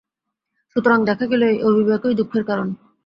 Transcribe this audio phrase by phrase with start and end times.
[0.75, 2.67] সুতরাং দেখা গেল, এই অবিবেকই দুঃখের কারণ।